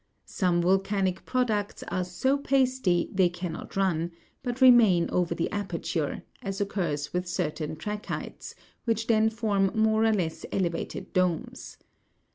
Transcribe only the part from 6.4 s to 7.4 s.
as occurs with